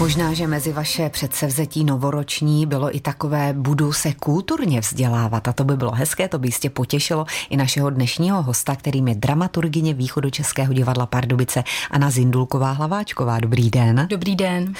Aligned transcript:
Možná, 0.00 0.34
že 0.34 0.46
mezi 0.46 0.72
vaše 0.72 1.08
předsevzetí 1.08 1.84
novoroční 1.84 2.66
bylo 2.66 2.96
i 2.96 3.00
takové 3.00 3.52
budu 3.52 3.92
se 3.92 4.12
kulturně 4.12 4.80
vzdělávat 4.80 5.48
a 5.48 5.52
to 5.52 5.64
by 5.64 5.76
bylo 5.76 5.92
hezké, 5.92 6.28
to 6.28 6.38
by 6.38 6.48
jistě 6.48 6.70
potěšilo 6.70 7.26
i 7.50 7.56
našeho 7.56 7.90
dnešního 7.90 8.42
hosta, 8.42 8.76
kterým 8.76 9.08
je 9.08 9.14
dramaturgině 9.14 9.94
Východočeského 9.94 10.72
divadla 10.72 11.06
Pardubice 11.06 11.64
Anna 11.90 12.10
Zindulková 12.10 12.72
Hlaváčková. 12.72 13.40
Dobrý 13.40 13.70
den. 13.70 14.06
Dobrý 14.10 14.36
den. 14.36 14.74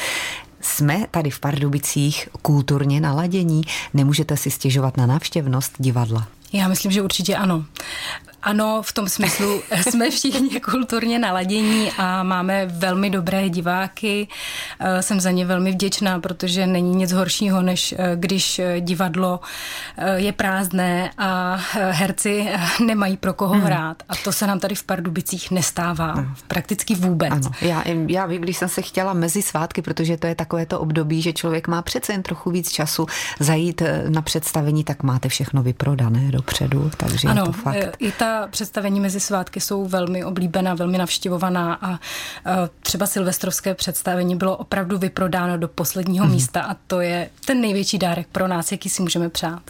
Jsme 0.61 1.07
tady 1.11 1.31
v 1.31 1.41
Pardubicích 1.41 2.29
kulturně 2.43 3.01
naladění, 3.01 3.63
nemůžete 3.95 4.37
si 4.37 4.51
stěžovat 4.51 4.97
na 4.97 5.07
návštěvnost 5.07 5.73
divadla? 5.79 6.29
Já 6.53 6.69
myslím, 6.69 6.93
že 6.93 7.03
určitě 7.03 7.37
ano. 7.37 7.65
Ano, 8.47 8.83
v 8.83 8.93
tom 8.93 9.09
smyslu 9.09 9.63
jsme 9.91 10.11
všichni 10.11 10.61
kulturně 10.71 11.19
naladění 11.19 11.91
a 11.99 12.23
máme 12.23 12.67
velmi 12.67 13.11
dobré 13.11 13.49
diváky. 13.49 14.29
Eh, 14.81 15.03
jsem 15.03 15.21
za 15.21 15.31
ně 15.31 15.47
velmi 15.47 15.73
vděčná, 15.73 16.21
protože 16.21 16.67
není 16.67 16.95
nic 16.95 17.13
horšího, 17.13 17.63
než 17.63 17.95
eh, 17.99 18.17
když 18.17 18.59
eh, 18.59 18.81
divadlo 18.81 19.41
je 20.17 20.33
prázdné 20.33 21.11
a 21.19 21.59
herci 21.91 22.49
nemají 22.87 23.17
pro 23.17 23.33
koho 23.33 23.55
hmm. 23.55 23.63
hrát. 23.63 24.03
A 24.09 24.17
to 24.17 24.33
se 24.33 24.47
nám 24.47 24.61
tady 24.61 24.75
v 24.75 24.83
Pardubicích 24.83 25.51
nestává. 25.51 26.13
Hmm. 26.13 26.35
Prakticky 26.49 26.95
vůbec. 26.95 27.33
Ano. 27.33 27.51
Já, 27.61 27.85
já 28.09 28.27
vím, 28.27 28.43
když 28.43 28.57
jsem 28.57 28.69
se 28.69 28.83
chtěla 28.83 29.13
mezi 29.13 29.43
svátky, 29.43 29.83
protože 29.83 30.17
to 30.17 30.27
je 30.27 30.35
takové 30.35 30.67
to 30.67 30.81
období, 30.81 31.23
že 31.23 31.33
člověk 31.33 31.69
má 31.69 31.83
přece 31.83 32.13
jen 32.13 32.23
trochu 32.23 32.51
víc 32.51 32.73
času 32.73 33.07
zajít 33.41 33.83
na 34.09 34.23
představení, 34.23 34.85
tak 34.85 35.03
máte 35.03 35.29
všechno 35.29 35.63
vyprodané 35.63 36.31
dopředu. 36.31 36.91
Takže 36.97 37.29
ano, 37.29 37.43
je 37.43 37.47
to 37.47 37.53
fakt. 37.53 37.97
i 37.99 38.13
ta 38.13 38.36
představení 38.51 39.01
mezi 39.01 39.21
svátky 39.21 39.61
jsou 39.61 39.87
velmi 39.87 40.25
oblíbená, 40.25 40.75
velmi 40.75 40.99
navštěvovaná 40.99 41.79
a 41.83 42.01
třeba 42.81 43.07
silvestrovské 43.07 43.75
představení 43.75 44.37
bylo 44.37 44.57
opravdu 44.57 44.99
vyprodáno 44.99 45.59
do 45.59 45.69
posledního 45.69 46.27
mm. 46.27 46.33
místa 46.33 46.63
a 46.63 46.77
to 46.87 47.01
je 47.01 47.31
ten 47.45 47.61
největší 47.61 47.99
dárek 47.99 48.27
pro 48.33 48.49
nás, 48.49 48.73
jaký 48.73 48.89
si 48.89 49.03
můžeme 49.03 49.29
přát. 49.29 49.63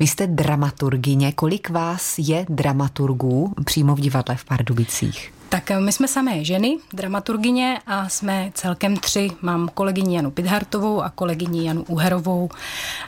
Vy 0.00 0.06
jste 0.06 0.26
dramaturgině, 0.26 1.32
kolik 1.32 1.70
vás 1.70 2.14
je 2.18 2.46
dramaturgů 2.48 3.54
přímo 3.64 3.94
v 3.94 4.00
divadle 4.00 4.36
v 4.36 4.44
Pardubicích? 4.44 5.32
Tak 5.52 5.70
eh, 5.70 5.80
my 5.80 5.92
jsme 5.92 6.08
samé 6.08 6.44
ženy, 6.44 6.78
dramaturgině 6.92 7.78
a 7.86 8.08
jsme 8.08 8.50
celkem 8.54 8.96
tři. 8.96 9.30
Mám 9.42 9.68
kolegyni 9.74 10.16
Janu 10.16 10.30
Pidhartovou 10.30 11.02
a 11.02 11.10
kolegyni 11.10 11.66
Janu 11.66 11.82
Uherovou. 11.82 12.48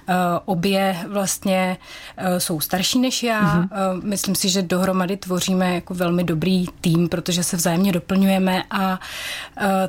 Eh, 0.09 0.15
obě 0.45 0.97
vlastně 1.09 1.77
eh, 2.17 2.41
jsou 2.41 2.61
starší 2.61 2.99
než 3.01 3.23
já. 3.23 3.41
Mm-hmm. 3.43 4.03
Myslím 4.03 4.35
si, 4.35 4.49
že 4.49 4.63
dohromady 4.63 5.17
tvoříme 5.17 5.75
jako 5.75 5.95
velmi 5.95 6.25
dobrý 6.25 6.67
tým, 6.81 7.09
protože 7.09 7.43
se 7.43 7.57
vzájemně 7.57 7.93
doplňujeme 7.93 8.63
a 8.71 9.01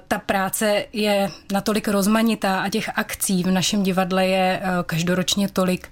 ta 0.08 0.20
práce 0.20 0.86
je 0.94 1.32
natolik 1.54 1.88
rozmanitá 1.88 2.62
a 2.62 2.70
těch 2.70 2.90
akcí 2.96 3.44
v 3.44 3.52
našem 3.52 3.84
divadle 3.84 4.28
je 4.28 4.62
každoročně 4.86 5.50
tolik 5.50 5.88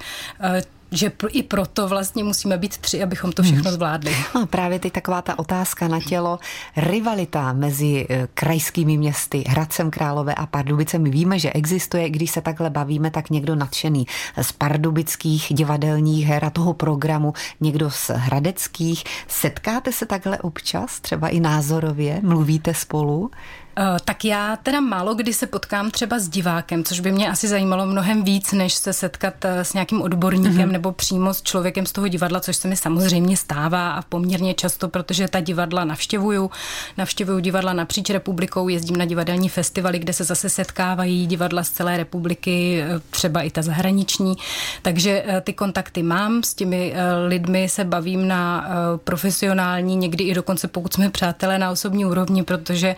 že 0.93 1.11
i 1.29 1.43
proto 1.43 1.87
vlastně 1.87 2.23
musíme 2.23 2.57
být 2.57 2.77
tři, 2.77 3.03
abychom 3.03 3.31
to 3.31 3.43
všechno 3.43 3.63
hmm. 3.63 3.73
zvládli. 3.73 4.15
No, 4.35 4.45
právě 4.45 4.79
teď 4.79 4.93
taková 4.93 5.21
ta 5.21 5.39
otázka 5.39 5.87
na 5.87 5.99
tělo. 5.99 6.39
Rivalita 6.77 7.53
mezi 7.53 8.07
eh, 8.09 8.27
krajskými 8.33 8.97
městy 8.97 9.43
Hradcem 9.47 9.91
Králové 9.91 10.35
a 10.35 10.45
Pardubicemi. 10.45 11.09
Víme, 11.09 11.39
že 11.39 11.51
existuje, 11.51 12.09
když 12.09 12.31
se 12.31 12.41
takhle 12.41 12.69
bavíme, 12.69 13.11
tak 13.11 13.29
někdo 13.29 13.55
nadšený 13.55 14.07
z 14.41 14.51
pardubických 14.51 15.47
divadelních 15.49 16.25
her 16.25 16.45
a 16.45 16.49
toho 16.49 16.73
programu, 16.73 17.33
někdo 17.61 17.91
z 17.91 18.11
hradeckých. 18.13 19.03
Setkáte 19.27 19.91
se 19.91 20.05
takhle 20.05 20.37
občas, 20.37 20.99
třeba 20.99 21.27
i 21.27 21.39
názorově? 21.39 22.19
Mluvíte 22.23 22.73
spolu? 22.73 23.31
Eh, 23.77 23.97
tak 24.05 24.25
já 24.25 24.55
teda 24.55 24.81
málo 24.81 25.15
kdy 25.15 25.33
se 25.33 25.47
potkám 25.47 25.91
třeba 25.91 26.19
s 26.19 26.29
divákem, 26.29 26.83
což 26.83 26.99
by 26.99 27.11
mě 27.11 27.29
asi 27.29 27.47
zajímalo 27.47 27.85
mnohem 27.85 28.23
víc, 28.23 28.51
než 28.51 28.73
se 28.73 28.93
setkat 28.93 29.45
eh, 29.45 29.65
s 29.65 29.73
nějakým 29.73 30.01
odborníkem 30.01 30.53
mm-hmm. 30.53 30.71
nebo 30.71 30.91
přímo 30.91 31.33
s 31.33 31.41
člověkem 31.41 31.85
z 31.85 31.91
toho 31.91 32.07
divadla, 32.07 32.39
což 32.39 32.55
se 32.55 32.67
mi 32.67 32.75
samozřejmě 32.75 33.37
stává 33.37 33.91
a 33.91 34.01
poměrně 34.01 34.53
často, 34.53 34.89
protože 34.89 35.27
ta 35.27 35.39
divadla 35.39 35.85
navštěvuju. 35.85 36.51
Navštěvuju 36.97 37.39
divadla 37.39 37.73
napříč 37.73 38.09
republikou, 38.09 38.67
jezdím 38.67 38.95
na 38.95 39.05
divadelní 39.05 39.49
festivaly, 39.49 39.99
kde 39.99 40.13
se 40.13 40.23
zase 40.23 40.49
setkávají 40.49 41.27
divadla 41.27 41.63
z 41.63 41.69
celé 41.69 41.97
republiky, 41.97 42.81
eh, 42.81 42.99
třeba 43.09 43.41
i 43.41 43.49
ta 43.49 43.61
zahraniční. 43.61 44.35
Takže 44.81 45.25
ty 45.41 45.53
kontakty 45.53 46.03
mám, 46.03 46.43
s 46.43 46.53
těmi 46.53 46.93
lidmi 47.27 47.69
se 47.69 47.83
bavím 47.83 48.27
na 48.27 48.67
profesionální, 49.03 49.95
někdy 49.95 50.23
i 50.23 50.33
dokonce 50.33 50.67
pokud 50.67 50.93
jsme 50.93 51.09
přátelé 51.09 51.59
na 51.59 51.71
osobní 51.71 52.05
úrovni, 52.05 52.43
protože 52.43 52.95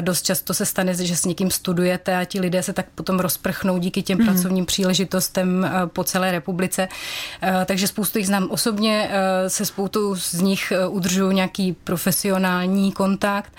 dost 0.00 0.22
často 0.22 0.54
se 0.54 0.66
stane, 0.66 0.94
že 0.94 1.16
s 1.16 1.24
někým 1.24 1.50
studujete 1.50 2.16
a 2.16 2.24
ti 2.24 2.40
lidé 2.40 2.62
se 2.62 2.72
tak 2.72 2.86
potom 2.94 3.20
rozprchnou 3.20 3.78
díky 3.78 4.02
těm 4.02 4.18
mm. 4.18 4.26
pracovním 4.26 4.66
příležitostem 4.66 5.64
eh, 5.64 5.86
po 5.86 6.04
celé 6.04 6.32
republice. 6.32 6.88
Eh, 7.42 7.64
takže 7.64 7.88
spoustu 7.88 8.18
jich 8.18 8.26
znám 8.26 8.48
osobně, 8.50 9.10
eh, 9.10 9.50
se 9.50 9.64
spoustu 9.66 10.16
z 10.16 10.32
nich 10.32 10.72
udržuju 10.88 11.30
nějaký 11.30 11.72
profesionální 11.72 12.92
kontakt 12.92 13.52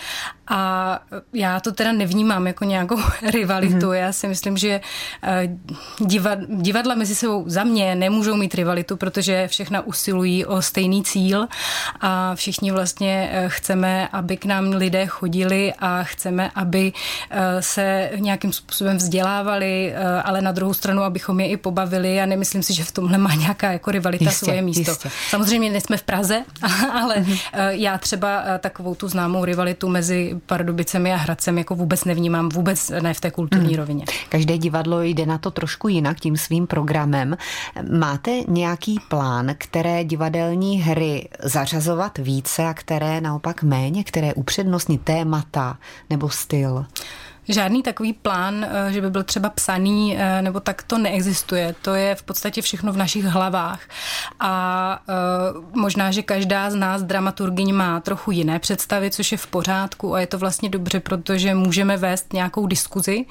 a 0.47 0.99
já 1.33 1.59
to 1.59 1.71
teda 1.71 1.91
nevnímám 1.91 2.47
jako 2.47 2.63
nějakou 2.63 2.99
rivalitu. 3.31 3.87
Mm. 3.87 3.93
Já 3.93 4.11
si 4.13 4.27
myslím, 4.27 4.57
že 4.57 4.81
divadla 6.49 6.95
mezi 6.95 7.15
sebou 7.15 7.43
za 7.47 7.63
mě 7.63 7.95
nemůžou 7.95 8.35
mít 8.35 8.55
rivalitu, 8.55 8.97
protože 8.97 9.47
všechna 9.47 9.81
usilují 9.81 10.45
o 10.45 10.61
stejný 10.61 11.03
cíl 11.03 11.47
a 12.01 12.35
všichni 12.35 12.71
vlastně 12.71 13.31
chceme, 13.47 14.07
aby 14.07 14.37
k 14.37 14.45
nám 14.45 14.69
lidé 14.69 15.05
chodili 15.05 15.73
a 15.79 16.03
chceme 16.03 16.51
aby 16.55 16.93
eh, 17.29 17.61
se 17.61 18.09
nějakým 18.15 18.53
způsobem 18.53 18.97
vzdělávali, 18.97 19.93
eh, 19.95 20.21
ale 20.21 20.41
na 20.41 20.51
druhou 20.51 20.73
stranu, 20.73 21.03
abychom 21.03 21.39
je 21.39 21.47
i 21.47 21.57
pobavili 21.57 22.21
a 22.21 22.25
nemyslím 22.25 22.63
si, 22.63 22.73
že 22.73 22.83
v 22.83 22.91
tomhle 22.91 23.17
má 23.17 23.33
nějaká 23.33 23.71
jako 23.71 23.91
rivalita 23.91 24.25
jistě, 24.25 24.45
svoje 24.45 24.61
místo. 24.61 24.91
Jistě. 24.91 25.09
Samozřejmě 25.29 25.69
nejsme 25.69 25.97
v 25.97 26.03
Praze, 26.03 26.43
ale 26.91 27.15
mm-hmm. 27.15 27.69
já 27.69 27.97
třeba 27.97 28.43
takovou 28.59 28.95
tu 28.95 29.07
známou 29.07 29.45
rivalitu 29.45 29.89
mezi 29.89 30.32
Pardubicemi 30.45 31.13
a 31.13 31.16
Hradcem 31.16 31.57
jako 31.57 31.75
vůbec 31.75 32.05
nevnímám, 32.05 32.49
vůbec 32.49 32.91
ne 33.01 33.13
v 33.13 33.21
té 33.21 33.31
kulturní 33.31 33.73
mm. 33.73 33.75
rovině. 33.75 34.05
Každé 34.29 34.57
divadlo 34.57 35.01
jde 35.01 35.25
na 35.25 35.38
to 35.38 35.51
trošku 35.51 35.88
jinak 35.88 36.19
tím 36.19 36.38
svým 36.38 36.67
programem. 36.67 37.38
Máte 37.97 38.31
nějaký 38.47 38.99
plán, 39.09 39.55
které 39.57 40.03
divadelní 40.03 40.81
hry 40.81 41.29
zařazovat 41.44 42.17
více 42.17 42.66
a 42.66 42.73
které 42.73 43.21
naopak 43.21 43.63
méně, 43.63 44.03
které 44.03 44.33
upřednostní 44.33 44.97
témata 44.97 45.77
nebo 46.09 46.29
styl? 46.29 46.85
Žádný 47.47 47.83
takový 47.83 48.13
plán, 48.13 48.65
eh, 48.69 48.93
že 48.93 49.01
by 49.01 49.09
byl 49.09 49.23
třeba 49.23 49.49
psaný, 49.49 50.17
eh, 50.17 50.41
nebo 50.41 50.59
tak 50.59 50.83
to 50.83 50.97
neexistuje. 50.97 51.75
To 51.81 51.95
je 51.95 52.15
v 52.15 52.23
podstatě 52.23 52.61
všechno 52.61 52.93
v 52.93 52.97
našich 52.97 53.25
hlavách. 53.25 53.79
A 54.39 54.99
eh, 55.09 55.13
možná, 55.73 56.11
že 56.11 56.21
každá 56.21 56.69
z 56.69 56.75
nás 56.75 57.03
dramaturgyň 57.03 57.73
má 57.73 57.99
trochu 57.99 58.31
jiné 58.31 58.59
představy, 58.59 59.11
což 59.11 59.31
je 59.31 59.37
v 59.37 59.47
pořádku 59.47 60.15
a 60.15 60.19
je 60.19 60.27
to 60.27 60.37
vlastně 60.37 60.69
dobře, 60.69 60.99
protože 60.99 61.53
můžeme 61.53 61.97
vést 61.97 62.33
nějakou 62.33 62.67
diskuzi 62.67 63.25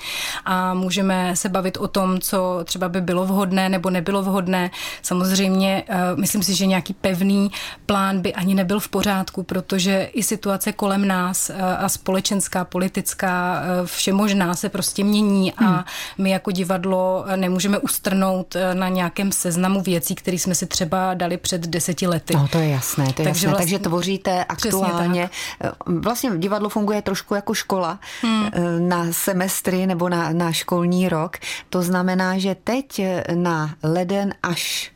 a 0.44 0.74
můžeme 0.74 1.36
se 1.36 1.48
bavit 1.48 1.76
o 1.76 1.88
tom, 1.88 2.20
co 2.20 2.60
třeba 2.64 2.88
by 2.88 3.00
bylo 3.00 3.26
vhodné 3.26 3.68
nebo 3.68 3.90
nebylo 3.90 4.22
vhodné. 4.22 4.70
Samozřejmě 5.02 5.84
myslím 6.14 6.42
si, 6.42 6.54
že 6.54 6.66
nějaký 6.66 6.94
pevný 6.94 7.50
plán 7.86 8.20
by 8.20 8.34
ani 8.34 8.54
nebyl 8.54 8.80
v 8.80 8.88
pořádku, 8.88 9.42
protože 9.42 10.10
i 10.12 10.22
situace 10.22 10.72
kolem 10.72 11.08
nás 11.08 11.50
a 11.78 11.88
společenská, 11.88 12.64
politická, 12.64 13.62
vše 13.84 14.01
možná 14.10 14.54
se 14.54 14.68
prostě 14.68 15.04
mění 15.04 15.52
a 15.52 15.64
hmm. 15.64 15.84
my 16.18 16.30
jako 16.30 16.50
divadlo 16.50 17.24
nemůžeme 17.36 17.78
ustrnout 17.78 18.56
eh, 18.56 18.74
na 18.74 18.88
nějakém 18.88 19.32
seznamu 19.32 19.82
věcí, 19.82 20.14
které 20.14 20.38
jsme 20.38 20.54
si 20.54 20.66
třeba 20.66 21.14
dali 21.14 21.36
před 21.36 21.66
deseti 21.66 22.06
lety. 22.06 22.34
No 22.34 22.48
to 22.48 22.58
je 22.58 22.68
jasné, 22.68 23.04
to 23.04 23.10
je 23.10 23.14
Takže 23.14 23.28
jasné. 23.28 23.48
Vlastně, 23.48 23.78
Takže 23.78 23.78
tvoříte 23.78 24.44
aktuálně. 24.44 25.30
Eh, 25.64 25.70
vlastně 25.86 26.30
divadlo 26.36 26.68
funguje 26.68 27.02
trošku 27.02 27.34
jako 27.34 27.54
škola 27.54 28.00
hmm. 28.22 28.48
Eh, 28.52 28.80
na 28.80 29.12
semestry 29.12 29.86
nebo 29.86 30.08
na, 30.08 30.30
na 30.32 30.52
školní 30.52 31.08
rok. 31.08 31.36
To 31.70 31.82
znamená, 31.82 32.38
že 32.38 32.56
teď 32.64 33.00
na 33.34 33.74
leden 33.82 34.34
až 34.42 34.92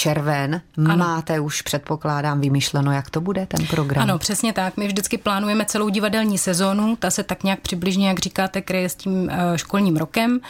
červen. 0.00 0.60
Ano. 0.78 0.96
Máte 0.96 1.40
už, 1.40 1.62
předpokládám, 1.62 2.40
vymyšleno, 2.40 2.92
jak 2.92 3.10
to 3.10 3.20
bude, 3.20 3.46
ten 3.46 3.66
program? 3.66 4.02
Ano, 4.02 4.18
přesně 4.18 4.52
tak. 4.52 4.76
My 4.76 4.86
vždycky 4.86 5.18
plánujeme 5.18 5.64
celou 5.64 5.88
divadelní 5.88 6.38
sezónu. 6.38 6.96
Ta 6.96 7.10
se 7.10 7.22
tak 7.22 7.44
nějak 7.44 7.60
přibližně, 7.60 8.08
jak 8.08 8.18
říkáte, 8.18 8.62
kryje 8.62 8.88
s 8.88 8.94
tím 8.94 9.30
eh, 9.30 9.58
školním 9.58 9.96
rokem. 9.96 10.40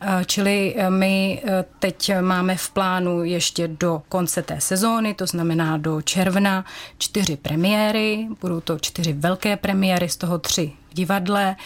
Eh, 0.00 0.24
čili 0.26 0.74
eh, 0.76 0.90
my 0.90 1.42
teď 1.78 2.12
máme 2.20 2.56
v 2.56 2.70
plánu 2.70 3.24
ještě 3.24 3.68
do 3.68 4.02
konce 4.08 4.42
té 4.42 4.60
sezóny, 4.60 5.14
to 5.14 5.26
znamená 5.26 5.76
do 5.76 6.02
června, 6.02 6.64
čtyři 6.98 7.36
premiéry. 7.36 8.28
Budou 8.40 8.60
to 8.60 8.78
čtyři 8.78 9.12
velké 9.12 9.56
premiéry, 9.56 10.08
z 10.08 10.16
toho 10.16 10.38
tři 10.38 10.72
v 10.90 10.94
divadle, 10.94 11.56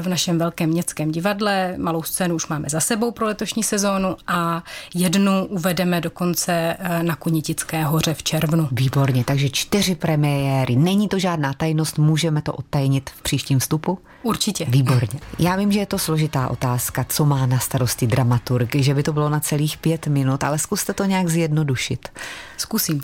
v 0.00 0.08
našem 0.08 0.38
velkém 0.38 0.70
městském 0.70 1.12
divadle. 1.12 1.74
Malou 1.78 2.02
scénu 2.02 2.34
už 2.34 2.46
máme 2.46 2.68
za 2.68 2.80
sebou 2.80 3.10
pro 3.10 3.26
letošní 3.26 3.62
sezónu 3.62 4.16
a 4.26 4.64
jednu 4.94 5.46
uvedeme 5.46 6.00
dokonce 6.00 6.76
eh, 6.78 7.02
na 7.02 7.16
Kunitické 7.16 7.84
hoře 7.84 8.14
v 8.14 8.22
červnu. 8.22 8.68
Výborně, 8.72 9.24
takže 9.24 9.48
čtyři 9.48 9.94
premiéry. 9.94 10.76
Není 10.76 11.08
to 11.08 11.18
žádná 11.18 11.52
tajnost, 11.52 11.98
můžeme 11.98 12.42
to 12.42 12.52
odtajnit 12.52 13.10
v 13.10 13.22
příštím 13.22 13.58
vstupu? 13.58 13.98
Určitě. 14.24 14.64
Výborně. 14.68 15.20
Já 15.38 15.56
vím, 15.56 15.72
že 15.72 15.78
je 15.78 15.86
to 15.86 15.98
složitá 15.98 16.48
otázka, 16.48 17.04
co 17.08 17.24
má 17.24 17.46
na 17.46 17.58
starosti 17.58 18.06
dramaturg, 18.06 18.74
že 18.74 18.94
by 18.94 19.02
to 19.02 19.12
bylo 19.12 19.28
na 19.28 19.40
celých 19.40 19.76
pět 19.76 20.06
minut, 20.06 20.44
ale 20.44 20.58
zkuste 20.58 20.92
to 20.92 21.04
nějak 21.04 21.28
zjednodušit. 21.28 22.08
Zkusím. 22.56 23.00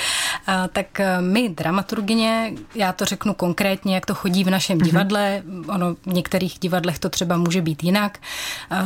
tak 0.72 1.00
eh, 1.00 1.20
my, 1.20 1.48
dramaturgině, 1.48 2.52
já 2.74 2.92
to 2.92 3.04
řeknu 3.04 3.34
konkrétně, 3.34 3.94
jak 3.94 4.06
to 4.06 4.14
chodí 4.14 4.44
v 4.44 4.50
našem 4.50 4.78
mhm. 4.78 4.86
divadle. 4.86 5.42
Ono 5.68 5.94
v 5.94 6.06
některých 6.06 6.58
divadlech 6.58 6.98
to 6.98 7.08
třeba 7.08 7.36
může 7.36 7.62
být 7.62 7.84
jinak. 7.84 8.18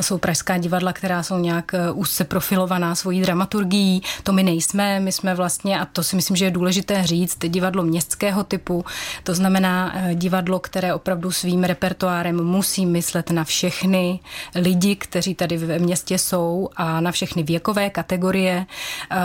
Jsou 0.00 0.19
pražská 0.19 0.58
divadla, 0.58 0.92
která 0.92 1.22
jsou 1.22 1.38
nějak 1.38 1.74
eh, 1.74 1.90
úzce 1.90 2.24
profilovaná 2.24 2.94
svojí 2.94 3.20
dramaturgií. 3.20 4.02
To 4.22 4.32
my 4.32 4.42
nejsme. 4.42 5.00
My 5.00 5.12
jsme 5.12 5.34
vlastně, 5.34 5.80
a 5.80 5.84
to 5.84 6.02
si 6.02 6.16
myslím, 6.16 6.36
že 6.36 6.44
je 6.44 6.50
důležité 6.50 7.06
říct, 7.06 7.38
divadlo 7.48 7.82
městského 7.82 8.44
typu. 8.44 8.84
To 9.24 9.34
znamená 9.34 9.94
divadlo, 10.14 10.58
které 10.58 10.94
opravdu 10.94 11.30
svým 11.30 11.62
repertoárem 11.64 12.44
musí 12.44 12.87
myslet 12.87 13.31
na 13.31 13.44
všechny 13.44 14.20
lidi, 14.55 14.97
kteří 14.97 15.35
tady 15.35 15.56
ve 15.56 15.79
městě 15.79 16.19
jsou 16.19 16.69
a 16.76 17.00
na 17.00 17.12
všechny 17.12 17.43
věkové 17.43 17.91
kategorie. 17.91 18.67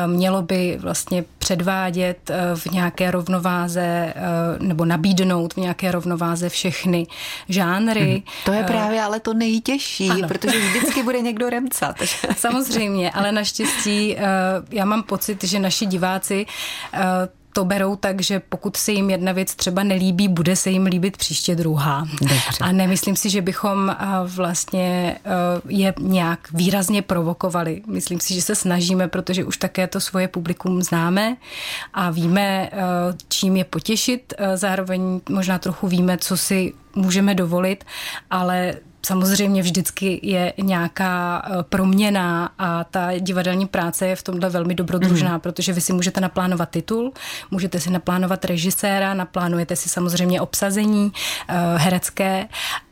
Mělo 0.06 0.42
by 0.42 0.78
vlastně 0.82 1.24
předvádět 1.40 2.30
eh, 2.30 2.56
v 2.56 2.66
nějaké 2.66 3.12
rovnováze 3.12 3.82
eh, 3.82 4.14
nebo 4.60 4.86
nabídnout 4.86 5.54
v 5.54 5.58
nějaké 5.58 5.92
rovnováze 5.92 6.50
všechny 6.50 7.08
žánry. 7.50 8.12
Mhm. 8.12 8.22
To 8.46 8.54
je 8.54 8.64
právě 8.64 9.02
ale 9.02 9.20
to 9.20 9.34
nejtěžší, 9.34 10.10
ano. 10.10 10.28
protože 10.28 10.60
vždycky 10.60 11.04
bude 11.04 11.22
někdo 11.22 11.50
remcat. 11.50 11.96
Samozřejmě, 12.38 13.12
ale 13.12 13.32
naštěstí 13.32 14.18
já 14.72 14.86
mám 14.86 15.04
pocit, 15.04 15.44
že 15.44 15.60
naši 15.60 15.86
diváci 15.86 16.46
to 17.54 17.66
berou 17.66 17.96
tak, 17.96 18.22
že 18.22 18.42
pokud 18.50 18.78
se 18.78 18.92
jim 18.92 19.10
jedna 19.10 19.32
věc 19.32 19.56
třeba 19.56 19.84
nelíbí, 19.84 20.28
bude 20.28 20.56
se 20.56 20.70
jim 20.70 20.86
líbit 20.86 21.18
příště 21.18 21.56
druhá. 21.56 22.08
Dobře. 22.22 22.38
A 22.62 22.72
nemyslím 22.72 23.16
si, 23.16 23.30
že 23.30 23.42
bychom 23.42 23.96
vlastně 24.24 25.18
je 25.70 25.94
nějak 26.00 26.52
výrazně 26.54 27.02
provokovali. 27.02 27.82
Myslím 27.88 28.20
si, 28.20 28.34
že 28.34 28.42
se 28.42 28.56
snažíme, 28.56 29.08
protože 29.08 29.44
už 29.44 29.58
také 29.58 29.88
to 29.88 30.00
svoje 30.00 30.28
publikum 30.28 30.82
známe 30.82 31.38
a 31.94 32.10
víme, 32.10 32.70
čím 33.28 33.58
je 33.58 33.64
potěšit. 33.64 34.34
Zároveň 34.56 35.22
možná 35.30 35.60
trochu 35.60 35.88
víme, 35.88 36.18
co 36.18 36.38
si 36.38 36.74
můžeme 36.96 37.36
dovolit, 37.36 37.84
ale 38.30 38.74
Samozřejmě 39.08 39.62
vždycky 39.62 40.20
je 40.24 40.54
nějaká 40.62 41.42
eh, 41.46 41.64
proměna 41.64 42.50
a 42.60 42.84
ta 42.84 43.20
divadelní 43.20 43.68
práce 43.68 44.08
je 44.08 44.16
v 44.16 44.24
tomhle 44.24 44.50
velmi 44.50 44.76
dobrodružná, 44.76 45.34
mm. 45.34 45.40
protože 45.40 45.74
vy 45.74 45.82
si 45.82 45.94
můžete 45.94 46.22
naplánovat 46.22 46.70
titul, 46.70 47.14
můžete 47.52 47.80
si 47.80 47.90
naplánovat 47.90 48.46
režiséra, 48.46 49.14
naplánujete 49.14 49.76
si 49.76 49.90
samozřejmě 49.90 50.42
obsazení 50.42 51.12
eh, 51.48 51.56
herecké 51.78 52.48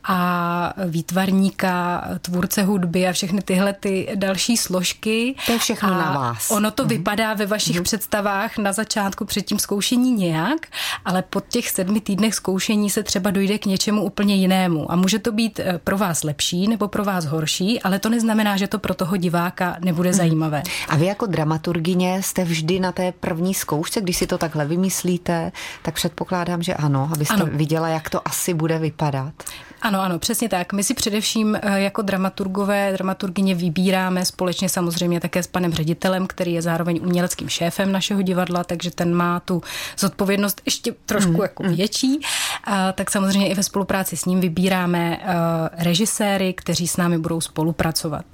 a 0.08 0.72
výtvarníka, 0.86 2.04
tvůrce 2.20 2.62
hudby 2.62 3.08
a 3.08 3.12
všechny 3.12 3.42
tyhle 3.42 3.72
ty 3.72 4.08
další 4.14 4.56
složky. 4.56 5.34
To 5.46 5.52
je 5.52 5.58
všechno 5.58 5.88
a 5.88 5.98
na 5.98 6.12
vás. 6.12 6.50
Ono 6.50 6.70
to 6.70 6.82
mm. 6.82 6.88
vypadá 6.88 7.34
ve 7.34 7.46
vašich 7.46 7.76
mm. 7.76 7.82
představách 7.84 8.58
na 8.58 8.72
začátku 8.72 9.24
před 9.24 9.42
tím 9.42 9.58
zkoušení 9.58 10.12
nějak, 10.12 10.66
ale 11.04 11.22
po 11.22 11.40
těch 11.40 11.70
sedmi 11.70 12.00
týdnech 12.00 12.34
zkoušení 12.34 12.90
se 12.90 13.02
třeba 13.02 13.30
dojde 13.30 13.58
k 13.58 13.66
něčemu 13.66 14.02
úplně 14.02 14.36
jinému. 14.36 14.92
A 14.92 14.96
může 14.96 15.18
to 15.18 15.32
být 15.32 15.60
eh, 15.60 15.80
pro 15.84 15.98
vás 15.98 16.05
lepší 16.22 16.68
nebo 16.68 16.88
pro 16.88 17.04
vás 17.04 17.24
horší, 17.24 17.82
ale 17.82 17.98
to 17.98 18.08
neznamená, 18.08 18.56
že 18.56 18.66
to 18.66 18.78
pro 18.78 18.94
toho 18.94 19.16
diváka 19.16 19.76
nebude 19.80 20.08
mm. 20.08 20.14
zajímavé. 20.14 20.62
A 20.88 20.96
vy 20.96 21.06
jako 21.06 21.26
dramaturgině 21.26 22.22
jste 22.22 22.44
vždy 22.44 22.80
na 22.80 22.92
té 22.92 23.12
první 23.12 23.54
zkoušce, 23.54 24.00
když 24.00 24.16
si 24.16 24.26
to 24.26 24.38
takhle 24.38 24.64
vymyslíte, 24.64 25.52
tak 25.82 25.94
předpokládám, 25.94 26.62
že 26.62 26.74
ano, 26.74 27.10
abyste 27.12 27.34
ano. 27.34 27.46
viděla, 27.46 27.88
jak 27.88 28.10
to 28.10 28.28
asi 28.28 28.54
bude 28.54 28.78
vypadat. 28.78 29.34
Ano, 29.82 30.00
ano, 30.00 30.18
přesně 30.18 30.48
tak. 30.48 30.72
My 30.72 30.84
si 30.84 30.94
především 30.94 31.58
eh, 31.62 31.80
jako 31.80 32.02
dramaturgové, 32.02 32.92
dramaturgině 32.92 33.54
vybíráme 33.54 34.24
společně 34.24 34.68
samozřejmě 34.68 35.20
také 35.20 35.42
s 35.42 35.46
panem 35.46 35.72
ředitelem, 35.72 36.26
který 36.26 36.52
je 36.52 36.62
zároveň 36.62 37.00
uměleckým 37.02 37.48
šéfem 37.48 37.92
našeho 37.92 38.22
divadla, 38.22 38.64
takže 38.64 38.90
ten 38.90 39.14
má 39.14 39.40
tu 39.40 39.62
zodpovědnost 39.98 40.62
ještě 40.64 40.94
trošku 41.06 41.32
mm, 41.32 41.42
jako 41.42 41.62
mm. 41.62 41.74
větší. 41.74 42.20
A, 42.64 42.92
tak 42.92 43.10
samozřejmě 43.10 43.48
i 43.48 43.54
ve 43.54 43.62
spolupráci 43.62 44.16
s 44.16 44.24
ním 44.24 44.40
vybíráme 44.40 45.18
uh, 45.18 45.84
režiséry, 45.86 46.54
kteří 46.54 46.88
s 46.88 46.96
námi 46.96 47.18
budou 47.18 47.40
spolupracovat. 47.40 48.24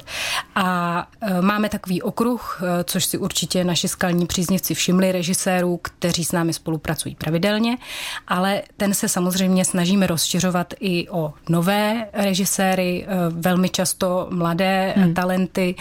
A 0.54 1.06
uh, 1.22 1.40
máme 1.40 1.69
takový 1.69 2.02
okruh, 2.02 2.60
uh, 2.62 2.69
což 2.84 3.04
si 3.04 3.19
určitě 3.19 3.64
naši 3.64 3.88
skalní 3.88 4.26
příznivci 4.26 4.75
všimli 4.75 5.12
režisérů, 5.12 5.81
kteří 5.82 6.25
s 6.25 6.32
námi 6.32 6.52
spolupracují 6.52 7.14
pravidelně, 7.14 7.76
ale 8.28 8.62
ten 8.76 8.94
se 8.94 9.08
samozřejmě 9.08 9.64
snažíme 9.64 10.06
rozšiřovat 10.06 10.75
i 10.81 11.08
o 11.08 11.32
nové 11.49 12.06
režiséry, 12.12 13.04
eh, 13.04 13.14
velmi 13.31 13.69
často 13.69 14.28
mladé 14.31 14.94
hmm. 14.96 15.14
talenty, 15.14 15.75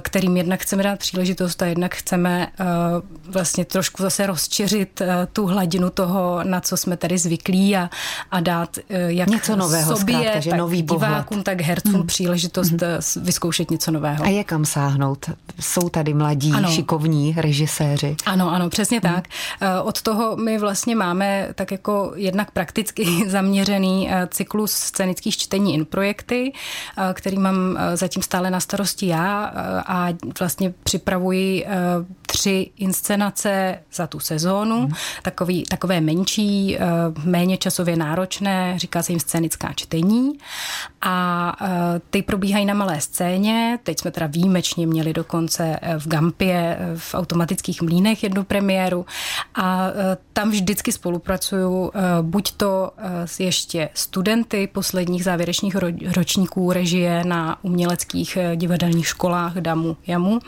kterým 0.00 0.36
jednak 0.36 0.60
chceme 0.60 0.82
dát 0.82 0.98
příležitost 0.98 1.62
a 1.62 1.66
jednak 1.66 1.94
chceme 1.94 2.48
vlastně 3.26 3.64
trošku 3.64 4.02
zase 4.02 4.26
rozčeřit 4.26 5.02
tu 5.32 5.46
hladinu 5.46 5.90
toho, 5.90 6.40
na 6.44 6.60
co 6.60 6.76
jsme 6.76 6.96
tady 6.96 7.18
zvyklí 7.18 7.76
a, 7.76 7.90
a 8.30 8.40
dát 8.40 8.78
jak 9.06 9.28
něco 9.28 9.56
nového, 9.56 9.96
sobě, 9.96 10.16
zkrátka, 10.16 10.40
že 10.40 10.50
tak 10.50 10.58
nový 10.58 10.82
divákům, 11.06 11.42
tak 11.42 11.60
hercům 11.60 11.94
hmm. 11.94 12.06
příležitost 12.06 12.70
hmm. 12.70 12.78
vyzkoušet 13.22 13.70
něco 13.70 13.90
nového. 13.90 14.24
A 14.24 14.28
je 14.28 14.44
kam 14.44 14.64
sáhnout? 14.64 15.30
Jsou 15.60 15.88
tady 15.88 16.14
mladí, 16.14 16.52
ano. 16.52 16.70
šikovní 16.70 17.34
režiséři. 17.38 18.16
Ano, 18.26 18.50
ano, 18.50 18.70
přesně 18.70 19.00
hmm. 19.04 19.14
tak. 19.14 19.28
Od 19.82 20.02
toho 20.02 20.36
my 20.36 20.58
vlastně 20.58 20.96
máme 20.96 21.48
tak 21.54 21.72
jako 21.72 22.12
jednak 22.16 22.50
prakticky 22.50 23.06
zaměřený 23.30 24.10
cyklus 24.28 24.72
scénických 24.72 25.36
čtení 25.36 25.74
in 25.74 25.84
projekty, 25.84 26.52
eh, 26.52 27.14
který 27.14 27.38
mám 27.38 27.76
eh, 27.76 27.96
zatím 27.96 28.22
stále 28.22 28.50
na 28.50 28.60
starosti 28.60 29.06
já 29.06 29.52
eh, 29.54 29.82
a 29.86 30.08
vlastně 30.40 30.74
připravuji 30.82 31.66
tři 32.26 32.70
inscenace 32.76 33.78
za 33.92 34.06
tu 34.06 34.20
sezónu, 34.20 34.80
hmm. 34.80 34.94
takový, 35.22 35.62
takové 35.62 36.00
menší, 36.00 36.78
méně 37.24 37.56
časově 37.56 37.96
náročné, 37.96 38.74
říká 38.76 39.02
se 39.02 39.12
jim 39.12 39.20
scénická 39.20 39.72
čtení 39.72 40.32
a 41.02 41.56
ty 42.10 42.22
probíhají 42.22 42.66
na 42.66 42.74
malé 42.74 43.00
scéně, 43.00 43.78
teď 43.82 44.00
jsme 44.00 44.10
teda 44.10 44.26
výjimečně 44.26 44.86
měli 44.86 45.12
dokonce 45.12 45.80
v 45.98 46.08
Gampě 46.08 46.78
v 46.96 47.14
automatických 47.14 47.82
mlínech 47.82 48.22
jednu 48.22 48.44
premiéru. 48.44 49.06
A 49.54 49.88
tam 50.32 50.50
vždycky 50.50 50.92
spolupracuju 50.92 51.92
buď 52.22 52.52
to 52.52 52.90
s 53.24 53.40
ještě 53.40 53.88
studenty, 53.94 54.66
posledních 54.66 55.24
závěrečných 55.24 55.76
ročníků 56.16 56.72
režie 56.72 57.24
na 57.24 57.64
uměleckých 57.64 58.38
divadelních 58.56 59.06
školách 59.06 59.54
DAMu, 59.54 59.96
JAMu 60.06 60.38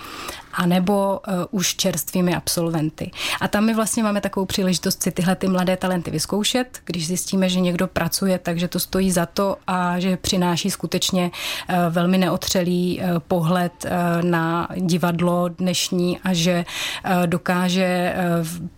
anebo 0.55 1.21
už 1.51 1.75
čerstvými 1.75 2.35
absolventy. 2.35 3.11
A 3.41 3.49
tam 3.49 3.65
my 3.65 3.75
vlastně 3.75 4.03
máme 4.03 4.21
takovou 4.21 4.47
příležitost 4.47 5.03
si 5.03 5.11
tyhle 5.11 5.37
ty 5.37 5.49
mladé 5.49 5.77
talenty 5.77 6.11
vyzkoušet, 6.11 6.81
když 6.85 7.07
zjistíme, 7.07 7.49
že 7.49 7.61
někdo 7.61 7.87
pracuje, 7.87 8.39
takže 8.39 8.69
to 8.69 8.81
stojí 8.81 9.11
za 9.11 9.27
to 9.27 9.57
a 9.67 9.99
že 9.99 10.17
přináší 10.43 10.71
skutečně 10.71 11.31
uh, 11.69 11.75
velmi 11.91 12.19
neotřelý 12.19 13.01
uh, 13.01 13.19
pohled 13.19 13.73
uh, 13.85 13.91
na 14.31 14.69
divadlo 14.77 15.49
dnešní 15.49 16.19
a 16.19 16.33
že 16.33 16.65
dokáže 17.27 18.15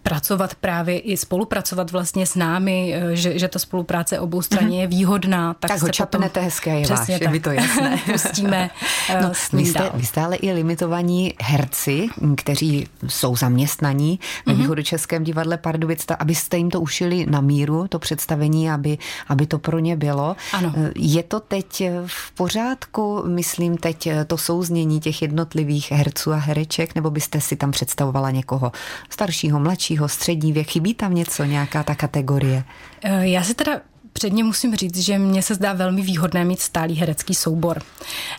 pracovat 0.03 0.55
právě 0.55 0.99
i 0.99 1.17
spolupracovat 1.17 1.91
vlastně 1.91 2.27
s 2.27 2.35
námi, 2.35 2.95
že, 3.13 3.39
že 3.39 3.49
ta 3.49 3.59
spolupráce 3.59 4.21
obou 4.21 4.43
straně 4.43 4.81
je 4.81 4.87
výhodná. 4.87 5.55
Tak, 5.55 5.71
tak 5.71 5.83
ho 5.83 5.89
čapnete 5.89 6.29
potom, 6.29 6.45
hezké, 6.45 6.81
je 6.81 6.87
váš, 6.87 7.09
je 7.09 7.29
mi 7.29 7.41
to 7.41 7.51
jasné. 7.51 7.99
pustíme 8.13 8.71
no, 9.23 9.33
vy, 9.53 9.65
jste, 9.65 9.91
vy 9.95 10.07
jste 10.07 10.21
ale 10.21 10.37
i 10.37 10.53
limitovaní 10.53 11.35
her 11.41 11.65
herci, 11.65 12.09
kteří 12.37 12.89
jsou 13.07 13.37
zaměstnaní 13.37 14.21
ve 14.47 14.55
mm-hmm. 14.55 14.83
Českém 14.83 15.25
divadle 15.25 15.59
Pardubic, 15.59 16.05
abyste 16.19 16.57
jim 16.57 16.71
to 16.71 16.81
ušili 16.81 17.27
na 17.31 17.41
míru, 17.41 17.89
to 17.89 17.99
představení, 17.99 18.71
aby, 18.71 18.99
aby 19.29 19.47
to 19.47 19.59
pro 19.59 19.79
ně 19.79 19.97
bylo. 19.97 20.37
Ano. 20.53 20.73
Je 20.97 21.23
to 21.23 21.41
teď 21.55 21.83
v 22.07 22.33
pořádku, 22.33 23.23
myslím 23.27 23.77
teď 23.77 24.09
to 24.27 24.39
souznění 24.39 25.01
těch 25.01 25.23
jednotlivých 25.23 25.93
herců 25.93 26.33
a 26.33 26.37
hereček, 26.37 26.95
nebo 26.95 27.11
byste 27.11 27.41
si 27.41 27.57
tam 27.57 27.71
představovala 27.71 28.31
někoho 28.31 28.73
staršího, 29.11 29.61
mladšího, 29.61 30.09
střední 30.09 30.53
věk? 30.53 30.71
Chybí 30.71 30.95
tam 30.95 31.15
něco, 31.15 31.45
nějaká 31.45 31.83
ta 31.83 31.95
kategorie? 31.95 32.65
Eh, 33.03 33.29
já 33.29 33.43
si 33.43 33.55
teda 33.55 33.81
Předně 34.17 34.45
musím 34.45 34.77
říct, 34.77 34.97
že 34.99 35.19
mně 35.19 35.43
se 35.43 35.55
zdá 35.55 35.73
velmi 35.73 36.03
výhodné 36.03 36.45
mít 36.45 36.61
stálý 36.61 36.95
herecký 36.95 37.35
soubor. 37.35 37.83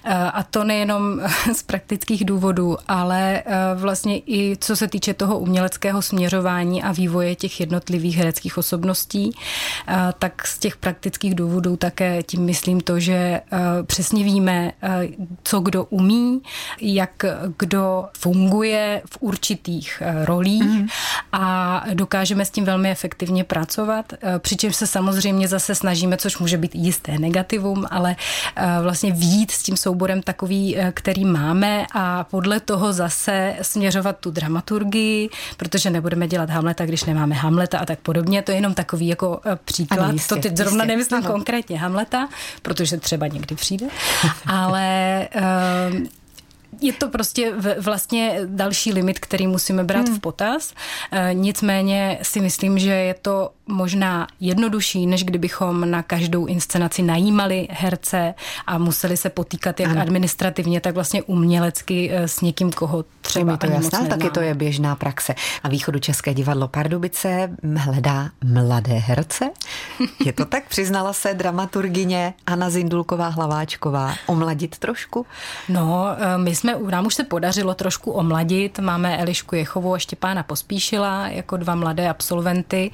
Eh, 0.03 0.13
a 0.13 0.43
to 0.43 0.63
nejenom 0.63 1.21
z 1.55 1.63
praktických 1.63 2.25
důvodů, 2.25 2.77
ale 2.87 3.43
eh, 3.45 3.53
vlastně 3.75 4.19
i 4.19 4.57
co 4.59 4.75
se 4.75 4.87
týče 4.87 5.13
toho 5.13 5.39
uměleckého 5.39 6.01
směřování 6.01 6.83
a 6.83 6.91
vývoje 6.91 7.35
těch 7.35 7.59
jednotlivých 7.59 8.17
hereckých 8.17 8.57
osobností, 8.57 9.31
eh, 9.87 9.95
tak 10.19 10.47
z 10.47 10.59
těch 10.59 10.77
praktických 10.77 11.35
důvodů 11.35 11.77
také 11.77 12.23
tím 12.23 12.41
myslím 12.41 12.81
to, 12.81 12.99
že 12.99 13.41
přesně 13.83 14.23
víme, 14.23 14.71
co 15.43 15.59
kdo 15.59 15.83
umí, 15.83 16.41
jak 16.81 17.25
kdo 17.57 18.05
funguje 18.17 19.01
v 19.05 19.17
určitých 19.19 20.03
rolích 20.23 20.63
mm. 20.63 20.87
a 21.31 21.83
dokážeme 21.93 22.45
s 22.45 22.49
tím 22.49 22.65
velmi 22.65 22.91
efektivně 22.91 23.43
pracovat, 23.43 24.13
přičemž 24.39 24.75
se 24.75 24.87
samozřejmě 24.87 25.47
zase 25.47 25.64
se 25.65 25.75
snažíme, 25.75 26.17
což 26.17 26.37
může 26.37 26.57
být 26.57 26.75
jisté 26.75 27.19
negativum, 27.19 27.85
ale 27.91 28.15
vlastně 28.81 29.11
výjít 29.11 29.51
s 29.51 29.63
tím 29.63 29.77
souborem 29.77 30.21
takový, 30.21 30.77
který 30.93 31.25
máme 31.25 31.85
a 31.93 32.23
podle 32.23 32.59
toho 32.59 32.93
zase 32.93 33.55
směřovat 33.61 34.17
tu 34.19 34.31
dramaturgii, 34.31 35.29
protože 35.57 35.89
nebudeme 35.89 36.27
dělat 36.27 36.49
Hamleta, 36.49 36.85
když 36.85 37.03
nemáme 37.03 37.35
Hamleta 37.35 37.79
a 37.79 37.85
tak 37.85 37.99
podobně. 37.99 38.41
To 38.41 38.51
je 38.51 38.57
jenom 38.57 38.73
takový 38.73 39.07
jako 39.07 39.41
příklad. 39.65 39.99
Ano, 39.99 40.13
jistě, 40.13 40.35
to 40.35 40.41
teď 40.41 40.57
zrovna 40.57 40.83
jistě, 40.83 40.87
nemyslím 40.87 41.17
ano. 41.17 41.31
konkrétně 41.31 41.79
Hamleta, 41.79 42.29
protože 42.61 42.97
třeba 42.97 43.27
někdy 43.27 43.55
přijde, 43.55 43.85
ale 44.45 45.27
je 46.81 46.93
to 46.93 47.09
prostě 47.09 47.53
vlastně 47.79 48.39
další 48.45 48.93
limit, 48.93 49.19
který 49.19 49.47
musíme 49.47 49.83
brát 49.83 50.07
hmm. 50.07 50.17
v 50.17 50.19
potaz. 50.19 50.73
E, 51.11 51.33
nicméně 51.33 52.19
si 52.21 52.41
myslím, 52.41 52.79
že 52.79 52.91
je 52.91 53.13
to 53.13 53.51
možná 53.67 54.27
jednodušší, 54.39 55.07
než 55.07 55.23
kdybychom 55.23 55.91
na 55.91 56.03
každou 56.03 56.45
inscenaci 56.45 57.01
najímali 57.01 57.67
herce 57.71 58.33
a 58.67 58.77
museli 58.77 59.17
se 59.17 59.29
potýkat 59.29 59.79
jak 59.79 59.91
ano. 59.91 60.01
administrativně, 60.01 60.81
tak 60.81 60.95
vlastně 60.95 61.23
umělecky 61.23 62.11
e, 62.11 62.27
s 62.27 62.41
někým, 62.41 62.71
koho 62.71 63.05
třeba 63.21 63.57
to 63.57 63.67
jasná, 63.67 64.05
taky 64.05 64.29
to 64.29 64.41
je 64.41 64.53
běžná 64.53 64.95
praxe. 64.95 65.35
A 65.63 65.69
východu 65.69 65.99
České 65.99 66.33
divadlo 66.33 66.67
Pardubice 66.67 67.49
hledá 67.77 68.29
mladé 68.43 68.93
herce. 68.93 69.49
Je 70.25 70.33
to 70.33 70.45
tak, 70.45 70.67
přiznala 70.67 71.13
se 71.13 71.33
dramaturgině 71.33 72.33
Anna 72.47 72.69
Zindulková 72.69 73.27
Hlaváčková. 73.27 74.13
Omladit 74.25 74.77
trošku? 74.77 75.25
No, 75.69 76.07
e, 76.17 76.37
my 76.37 76.55
jsme, 76.55 76.75
nám 76.89 77.05
už 77.05 77.15
se 77.15 77.23
podařilo 77.23 77.73
trošku 77.73 78.11
omladit. 78.11 78.79
Máme 78.79 79.17
Elišku 79.17 79.55
Jechovou 79.55 79.93
a 79.93 79.97
Štěpána 79.97 80.43
Pospíšila 80.43 81.27
jako 81.27 81.57
dva 81.57 81.75
mladé 81.75 82.09
absolventy. 82.09 82.91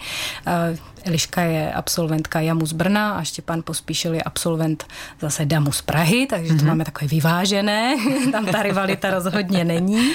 Eh, 0.48 0.78
Eliška 1.04 1.42
je 1.42 1.74
absolventka 1.74 2.40
JAMU 2.40 2.66
z 2.66 2.74
Brna 2.74 3.12
a 3.12 3.24
Štěpán 3.24 3.62
Pospíšil 3.64 4.14
je 4.14 4.24
absolvent 4.24 4.86
zase 5.22 5.46
DAMu 5.46 5.72
z 5.72 5.82
Prahy, 5.82 6.28
takže 6.30 6.54
to 6.54 6.60
mm-hmm. 6.60 6.68
máme 6.68 6.86
takové 6.86 7.08
vyvážené. 7.08 7.96
Tam 8.32 8.46
ta 8.46 8.64
rivalita 8.64 9.10
rozhodně 9.10 9.64
není. 9.64 10.12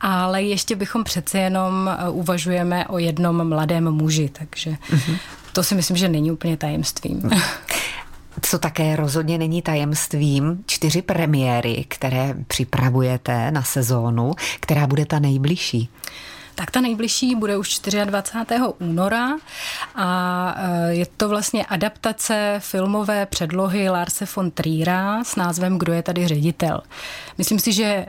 Ale 0.00 0.42
ještě 0.42 0.76
bychom 0.76 1.04
přece 1.04 1.38
jenom 1.38 1.88
eh, 1.88 2.08
uvažujeme 2.08 2.86
o 2.86 2.98
jednom 2.98 3.48
mladém 3.48 3.90
muži, 3.90 4.30
takže 4.32 4.70
mm-hmm. 4.70 5.18
To 5.56 5.62
si 5.62 5.74
myslím, 5.74 5.96
že 5.96 6.08
není 6.08 6.30
úplně 6.30 6.56
tajemstvím. 6.56 7.20
Mm-hmm. 7.20 7.42
Co 8.42 8.58
také 8.58 8.96
rozhodně 8.96 9.38
není 9.38 9.62
tajemstvím, 9.62 10.64
čtyři 10.66 11.02
premiéry, 11.02 11.84
které 11.88 12.34
připravujete 12.46 13.50
na 13.50 13.62
sezónu, 13.62 14.32
která 14.60 14.86
bude 14.86 15.06
ta 15.06 15.18
nejbližší. 15.18 15.88
Tak 16.54 16.70
ta 16.70 16.80
nejbližší 16.80 17.34
bude 17.34 17.56
už 17.56 17.78
24. 18.04 18.60
února 18.78 19.28
a 19.94 20.54
e, 20.58 20.94
je 20.94 21.06
to 21.16 21.28
vlastně 21.28 21.64
adaptace 21.64 22.56
filmové 22.58 23.26
předlohy 23.26 23.88
Larse 23.88 24.26
von 24.36 24.50
Triera 24.50 25.24
s 25.24 25.36
názvem 25.36 25.78
Kdo 25.78 25.92
je 25.92 26.02
tady 26.02 26.28
ředitel. 26.28 26.80
Myslím 27.38 27.58
si, 27.58 27.72
že 27.72 27.84
e, 27.84 28.06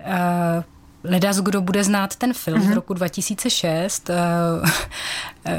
Ledas, 1.10 1.40
kdo 1.40 1.62
bude 1.62 1.84
znát 1.84 2.16
ten 2.16 2.34
film 2.34 2.58
mm-hmm. 2.58 2.64
z 2.64 2.66
mhm. 2.66 2.74
roku 2.74 2.94
2006, 2.94 4.10
uh, 4.10 4.70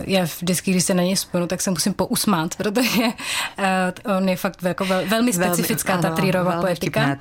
já 0.06 0.24
vždycky, 0.24 0.70
když 0.70 0.84
se 0.84 0.94
na 0.94 1.02
něj 1.02 1.16
spomenu, 1.16 1.46
tak 1.46 1.60
se 1.60 1.70
musím 1.70 1.92
pousmát, 1.92 2.54
protože 2.54 3.02
uh, 3.02 4.16
on 4.16 4.28
je 4.28 4.36
fakt 4.36 4.62
jako 4.62 4.84
vel, 4.84 5.02
velmi 5.06 5.32
specifická 5.32 5.92
velmi, 5.92 6.02
ta 6.02 6.14
Trierova 6.16 6.60
poetika, 6.60 7.16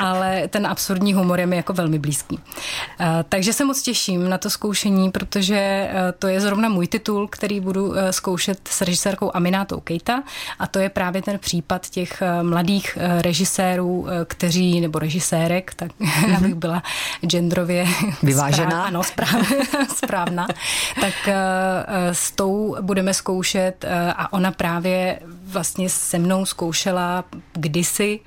ale 0.00 0.48
ten 0.48 0.66
absurdní 0.66 1.14
humor 1.14 1.40
je 1.40 1.46
mi 1.46 1.56
jako 1.56 1.72
velmi 1.72 1.98
blízký. 1.98 2.36
Uh, 2.36 3.06
takže 3.28 3.52
se 3.52 3.64
moc 3.64 3.82
těším 3.82 4.28
na 4.28 4.38
to 4.38 4.50
zkoušení, 4.50 5.10
protože 5.10 5.90
uh, 5.92 5.98
to 6.18 6.28
je 6.28 6.40
zrovna 6.40 6.68
můj 6.68 6.86
titul, 6.86 7.28
který 7.28 7.60
budu 7.60 7.86
uh, 7.86 7.96
zkoušet 8.10 8.68
s 8.68 8.80
režisérkou 8.80 9.30
Aminátou 9.34 9.80
Kejta 9.80 10.22
a 10.58 10.66
to 10.66 10.78
je 10.78 10.88
právě 10.88 11.22
ten 11.22 11.38
případ 11.38 11.90
těch 11.90 12.22
uh, 12.22 12.48
mladých 12.48 12.96
uh, 12.96 13.20
režisérů, 13.22 14.00
uh, 14.00 14.08
kteří, 14.24 14.80
nebo 14.80 14.98
režisérek, 14.98 15.74
tak 15.74 15.90
mm-hmm. 16.00 16.36
abych 16.36 16.54
byla 16.54 16.82
genderově 17.26 17.69
genderově 17.70 17.86
vyvážená. 18.22 18.70
Správ, 18.70 18.86
ano, 18.86 19.02
správ, 19.02 19.52
správná. 19.96 20.46
tak 21.00 21.14
uh, 21.26 21.34
s 22.12 22.30
tou 22.30 22.76
budeme 22.80 23.14
zkoušet 23.14 23.84
uh, 23.84 23.90
a 24.16 24.32
ona 24.32 24.50
právě 24.52 25.18
vlastně 25.52 25.88
se 25.88 26.18
mnou 26.18 26.46
zkoušela 26.46 27.24
kdysi, 27.52 28.20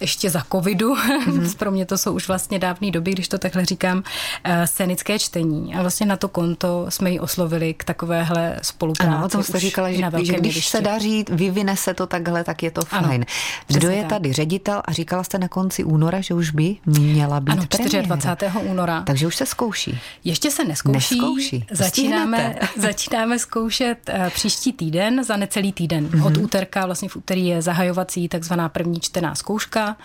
ještě 0.00 0.30
za 0.30 0.42
covidu, 0.52 0.94
mm-hmm. 0.94 1.56
pro 1.58 1.70
mě 1.70 1.86
to 1.86 1.98
jsou 1.98 2.12
už 2.12 2.28
vlastně 2.28 2.58
dávné 2.58 2.90
doby, 2.90 3.12
když 3.12 3.28
to 3.28 3.38
takhle 3.38 3.64
říkám, 3.64 3.98
uh, 3.98 4.64
scénické 4.64 5.18
čtení. 5.18 5.74
A 5.74 5.80
vlastně 5.80 6.06
na 6.06 6.16
to 6.16 6.28
konto 6.28 6.86
jsme 6.88 7.10
ji 7.10 7.20
oslovili 7.20 7.74
k 7.74 7.84
takovéhle 7.84 8.58
spolupráci. 8.62 9.16
Ano, 9.16 9.28
to 9.28 9.42
jste 9.42 9.58
říkala, 9.58 9.90
že, 9.90 9.96
že 9.96 10.10
když 10.10 10.28
měliště. 10.28 10.70
se 10.70 10.80
daří, 10.80 11.24
vyvine 11.30 11.76
se 11.76 11.94
to 11.94 12.06
takhle, 12.06 12.44
tak 12.44 12.62
je 12.62 12.70
to 12.70 12.84
fajn. 12.84 13.04
Ano, 13.04 13.24
Kdo 13.66 13.90
je 13.90 14.00
tak. 14.00 14.08
tady 14.08 14.32
ředitel 14.32 14.82
a 14.84 14.92
říkala 14.92 15.24
jste 15.24 15.38
na 15.38 15.48
konci 15.48 15.84
února, 15.84 16.20
že 16.20 16.34
už 16.34 16.50
by 16.50 16.76
měla 16.86 17.40
být 17.40 17.52
Ano, 17.52 17.62
24. 18.02 18.52
února. 18.60 19.02
Takže 19.02 19.26
už 19.26 19.36
se 19.36 19.46
zkouší. 19.46 19.98
Ještě 20.24 20.50
se 20.50 20.64
neskouší. 20.64 21.14
Neskouší. 21.20 21.66
Začínáme, 21.70 22.54
začínáme 22.76 23.38
zkoušet 23.38 24.10
uh, 24.14 24.28
příští 24.30 24.72
týden 24.72 25.24
za 25.24 25.36
necelý 25.36 25.72
týden. 25.72 26.06
Mm-hmm. 26.06 26.26
Od 26.26 26.36
úterka, 26.62 26.86
vlastně 26.86 27.08
v 27.08 27.16
úterý 27.16 27.46
je 27.46 27.62
zahajovací 27.62 28.28
takzvaná 28.28 28.68
první 28.68 29.00
čtená 29.00 29.34
zkouška 29.34 29.96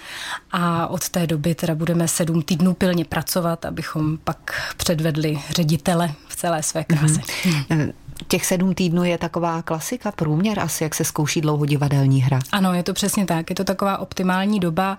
a 0.52 0.88
od 0.88 1.10
té 1.10 1.28
doby 1.28 1.56
teda 1.56 1.76
budeme 1.76 2.08
sedm 2.08 2.42
týdnů 2.42 2.74
pilně 2.74 3.06
pracovat, 3.06 3.66
abychom 3.66 4.18
pak 4.18 4.74
předvedli 4.78 5.40
ředitele 5.50 6.14
v 6.28 6.36
celé 6.36 6.64
své 6.64 6.84
kráse. 6.84 7.22
Mm-hmm. 7.22 7.94
Těch 8.28 8.46
sedm 8.46 8.74
týdnů 8.74 9.04
je 9.04 9.18
taková 9.18 9.62
klasika, 9.62 10.12
průměr 10.12 10.60
asi, 10.60 10.84
jak 10.84 10.96
se 10.96 11.04
zkouší 11.04 11.42
dlouho 11.42 11.66
divadelní 11.66 12.22
hra. 12.22 12.40
Ano, 12.52 12.74
je 12.74 12.84
to 12.84 12.94
přesně 12.94 13.26
tak. 13.26 13.50
Je 13.50 13.56
to 13.56 13.64
taková 13.64 13.98
optimální 13.98 14.60
doba. 14.60 14.98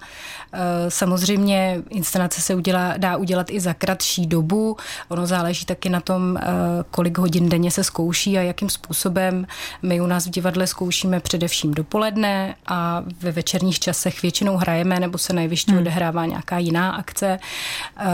Eh, 0.53 0.59
samozřejmě 0.89 1.83
inscenace 1.91 2.41
se 2.41 2.55
udělá, 2.55 2.97
dá 2.97 3.17
udělat 3.17 3.51
i 3.51 3.61
za 3.61 3.75
kratší 3.75 4.27
dobu. 4.27 4.77
Ono 5.09 5.27
záleží 5.27 5.65
taky 5.65 5.89
na 5.89 6.01
tom, 6.01 6.37
eh, 6.37 6.43
kolik 6.91 7.19
hodin 7.19 7.49
denně 7.49 7.71
se 7.71 7.85
zkouší 7.85 8.39
a 8.39 8.41
jakým 8.41 8.71
způsobem. 8.71 9.47
My 9.83 10.01
u 10.01 10.07
nás 10.07 10.27
v 10.27 10.31
divadle 10.31 10.67
zkoušíme 10.67 11.21
především 11.21 11.75
dopoledne 11.75 12.55
a 12.67 13.05
ve 13.21 13.33
večerních 13.33 13.79
časech 13.79 14.23
většinou 14.23 14.57
hrajeme 14.57 15.01
nebo 15.01 15.19
se 15.19 15.33
nejvyšší 15.33 15.71
hmm. 15.71 15.81
odehrává 15.81 16.27
nějaká 16.27 16.59
jiná 16.59 16.91
akce, 16.91 17.39
eh, 18.01 18.07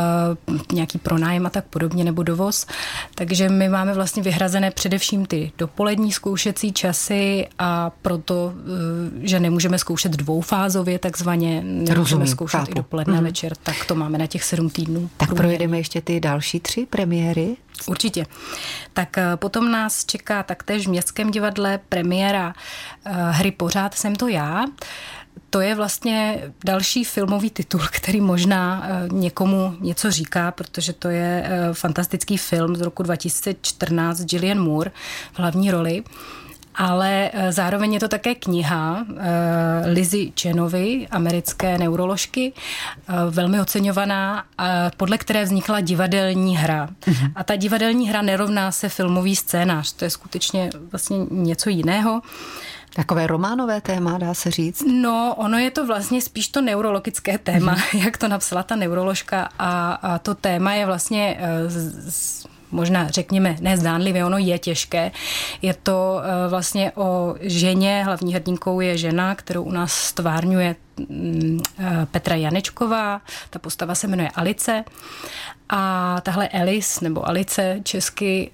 nějaký 0.73 0.99
pronájem 0.99 1.47
a 1.47 1.51
tak 1.51 1.65
podobně 1.65 2.05
nebo 2.05 2.23
dovoz. 2.23 2.67
Takže 3.15 3.49
my 3.49 3.69
máme 3.69 3.95
vlastně 3.95 4.23
vyhrazené 4.23 4.71
především 4.71 4.94
především 4.95 5.27
ty 5.27 5.53
dopolední 5.59 6.13
zkoušecí 6.13 6.73
časy 6.73 7.49
a 7.59 7.91
proto, 8.03 8.53
eh, 8.55 9.27
že 9.27 9.41
nemůžeme 9.41 9.79
zkoušet 9.79 10.13
dvoufázově 10.13 10.99
takzvaně, 10.99 11.63
nemůžeme 11.65 11.95
Rozumím, 11.95 12.27
zkoušet 12.27 12.59
chápu. 12.59 12.71
i 12.71 12.75
dopoledne 12.75 13.19
mm. 13.19 13.25
večer, 13.25 13.57
tak 13.63 13.85
to 13.85 13.95
máme 13.95 14.19
na 14.19 14.27
těch 14.27 14.45
sedm 14.45 14.71
týdnů. 14.71 15.11
Tak 15.17 15.29
průměrně. 15.29 15.37
projedeme 15.37 15.79
ještě 15.79 16.01
ty 16.01 16.21
další 16.21 16.61
tři 16.61 16.87
premiéry? 16.91 17.57
Určitě. 17.87 18.27
Tak 18.93 19.19
eh, 19.19 19.37
potom 19.37 19.73
nás 19.73 20.05
čeká 20.05 20.43
taktéž 20.43 20.87
v 20.87 20.91
Městském 20.91 21.31
divadle 21.31 21.81
premiéra 21.89 22.55
eh, 23.05 23.13
hry 23.31 23.51
Pořád 23.51 23.95
jsem 23.95 24.17
to 24.17 24.29
já 24.29 24.65
to 25.55 25.61
je 25.61 25.75
vlastně 25.75 26.43
další 26.65 27.05
filmový 27.05 27.51
titul, 27.51 27.81
který 27.91 28.21
možná 28.21 28.87
eh, 28.87 29.09
někomu 29.13 29.77
něco 29.81 30.11
říká, 30.11 30.51
protože 30.51 30.93
to 30.93 31.09
je 31.09 31.45
eh, 31.47 31.75
fantastický 31.75 32.37
film 32.37 32.77
z 32.77 32.81
roku 32.81 33.03
2014 33.03 34.17
s 34.17 34.25
Gillian 34.25 34.59
Moore 34.59 34.91
v 35.33 35.39
hlavní 35.39 35.71
roli. 35.71 36.03
Ale 36.75 37.31
eh, 37.33 37.53
zároveň 37.53 37.93
je 37.93 38.01
to 38.01 38.09
také 38.09 38.35
kniha 38.35 39.07
Lizy 39.93 40.33
Chenovy, 40.41 41.07
americké 41.11 41.79
neuroložky, 41.79 42.53
velmi 43.31 43.61
oceňovaná, 43.61 44.45
podle 44.97 45.19
které 45.19 45.45
vznikla 45.45 45.81
divadelní 45.81 46.57
hra. 46.57 46.89
Mm-hmm. 46.89 47.33
A 47.35 47.45
ta 47.45 47.57
divadelní 47.57 48.09
hra 48.09 48.23
nerovná 48.23 48.73
se 48.73 48.89
filmový 48.89 49.37
scénář, 49.37 49.93
to 49.93 50.05
je 50.05 50.11
skutečně 50.11 50.71
vlastně 50.93 51.17
něco 51.31 51.71
jiného. 51.71 52.23
Takové 52.95 53.27
románové 53.27 53.81
téma, 53.81 54.19
dá 54.19 54.35
se 54.35 54.51
říct? 54.51 54.85
No, 54.87 55.35
ono 55.39 55.59
je 55.59 55.71
to 55.71 55.87
vlastně 55.87 56.21
spíš 56.21 56.49
to 56.49 56.61
neurologické 56.61 57.39
téma, 57.39 57.75
mm-hmm. 57.75 58.05
jak 58.05 58.17
to 58.17 58.29
napsala 58.29 58.63
ta 58.63 58.77
neuroložka 58.77 59.49
a, 59.59 59.93
a 59.93 60.19
to 60.19 60.35
téma 60.35 60.75
je 60.75 60.87
vlastně 60.87 61.37
eh, 61.41 61.71
z, 61.71 62.15
z, 62.15 62.47
možná 62.71 63.09
řekněme 63.09 63.57
nezdánlivě, 63.61 64.25
ono 64.25 64.39
je 64.39 64.59
těžké. 64.59 65.11
Je 65.63 65.75
to 65.75 66.17
uh, 66.17 66.51
vlastně 66.51 66.93
o 66.95 67.35
ženě, 67.41 68.03
hlavní 68.05 68.35
hrdinkou 68.35 68.81
je 68.81 68.99
žena, 68.99 69.35
kterou 69.35 69.63
u 69.63 69.71
nás 69.71 69.93
stvárňuje 69.93 70.77
uh, 70.99 71.07
Petra 72.11 72.35
Janečková, 72.35 73.21
ta 73.51 73.59
postava 73.59 73.95
se 73.95 74.07
jmenuje 74.07 74.29
Alice 74.35 74.85
a 75.69 76.17
tahle 76.21 76.49
Alice 76.49 77.05
nebo 77.05 77.29
Alice 77.29 77.81
česky 77.83 78.51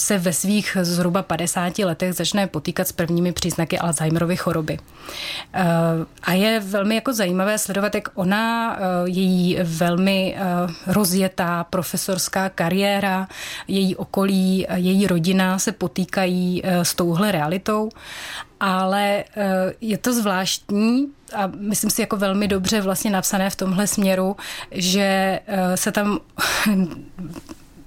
se 0.00 0.18
ve 0.18 0.32
svých 0.32 0.76
zhruba 0.82 1.22
50 1.22 1.78
letech 1.78 2.14
začne 2.14 2.46
potýkat 2.46 2.88
s 2.88 2.92
prvními 2.92 3.32
příznaky 3.32 3.78
Alzheimerovy 3.78 4.36
choroby. 4.36 4.78
Eh, 5.54 5.64
a 6.22 6.32
je 6.32 6.60
velmi 6.60 6.94
jako 6.94 7.12
zajímavé 7.12 7.58
sledovat, 7.58 7.94
jak 7.94 8.08
ona, 8.14 8.76
eh, 8.76 8.80
její 9.04 9.58
velmi 9.62 10.36
rozjetá 10.86 11.64
profesorská 11.64 12.48
kariéra, 12.48 13.28
její 13.68 13.96
okolí, 13.96 14.66
její 14.74 15.06
rodina 15.06 15.58
se 15.58 15.72
potýkají 15.72 16.62
s 16.64 16.94
touhle 16.94 17.32
realitou 17.32 17.90
ale 18.60 19.24
je 19.80 19.98
to 19.98 20.12
zvláštní 20.12 21.06
a 21.34 21.46
myslím 21.46 21.90
si 21.90 22.00
jako 22.00 22.16
velmi 22.16 22.48
dobře 22.48 22.80
vlastně 22.80 23.10
napsané 23.10 23.50
v 23.50 23.56
tomhle 23.56 23.86
směru, 23.86 24.36
že 24.70 25.40
se 25.74 25.92
tam 25.92 26.20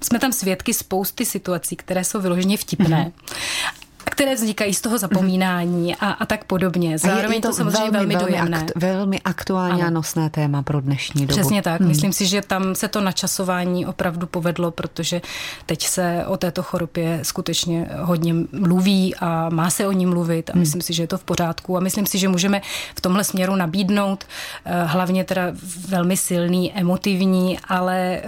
jsme 0.04 0.18
tam 0.18 0.32
svědky 0.32 0.74
spousty 0.74 1.24
situací, 1.24 1.76
které 1.76 2.04
jsou 2.04 2.20
vyloženě 2.20 2.56
vtipné. 2.56 3.12
Mm-hmm 3.16 3.83
které 4.14 4.34
vznikají 4.34 4.74
z 4.74 4.80
toho 4.80 4.98
zapomínání 4.98 5.96
a, 5.96 6.10
a 6.10 6.26
tak 6.26 6.44
podobně. 6.44 6.98
Zároveň 6.98 7.30
a 7.30 7.34
je 7.34 7.40
to, 7.40 7.48
to 7.48 7.54
samozřejmě 7.54 7.90
velmi, 7.90 8.14
velmi 8.14 8.30
dojemné. 8.30 8.58
Akt, 8.58 8.72
velmi 8.76 9.20
aktuální 9.20 9.80
ano. 9.80 9.86
a 9.86 9.90
nosné 9.90 10.30
téma 10.30 10.62
pro 10.62 10.80
dnešní 10.80 11.26
dobu. 11.26 11.40
Přesně 11.40 11.62
tak. 11.62 11.80
Hmm. 11.80 11.88
Myslím 11.88 12.12
si, 12.12 12.26
že 12.26 12.42
tam 12.42 12.74
se 12.74 12.88
to 12.88 13.00
načasování 13.00 13.86
opravdu 13.86 14.26
povedlo, 14.26 14.70
protože 14.70 15.20
teď 15.66 15.86
se 15.86 16.24
o 16.26 16.36
této 16.36 16.62
chorobě 16.62 17.20
skutečně 17.22 17.88
hodně 18.00 18.34
mluví 18.52 19.14
a 19.14 19.48
má 19.48 19.70
se 19.70 19.86
o 19.86 19.92
ní 19.92 20.06
mluvit 20.06 20.50
a 20.50 20.52
hmm. 20.52 20.60
myslím 20.60 20.82
si, 20.82 20.92
že 20.92 21.02
je 21.02 21.06
to 21.06 21.18
v 21.18 21.24
pořádku 21.24 21.76
a 21.76 21.80
myslím 21.80 22.06
si, 22.06 22.18
že 22.18 22.28
můžeme 22.28 22.62
v 22.96 23.00
tomhle 23.00 23.24
směru 23.24 23.56
nabídnout 23.56 24.24
eh, 24.64 24.84
hlavně 24.84 25.24
teda 25.24 25.42
velmi 25.88 26.16
silný, 26.16 26.72
emotivní, 26.72 27.58
ale 27.68 27.96
eh, 27.98 28.22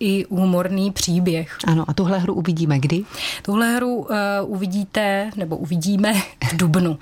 i 0.00 0.24
humorný 0.30 0.90
příběh. 0.90 1.58
Ano, 1.66 1.84
a 1.88 1.94
tuhle 1.94 2.18
hru 2.18 2.34
uvidíme 2.34 2.78
kdy? 2.78 3.04
Tuhle 3.42 3.76
hru 3.76 3.96
uh, 3.96 4.06
uvidíte 4.42 5.27
nebo 5.36 5.56
uvidíme 5.56 6.14
v 6.50 6.56
Dubnu. 6.56 6.98